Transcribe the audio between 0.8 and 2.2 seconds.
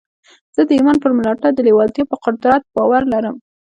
پر ملاتړ د لېوالتیا پر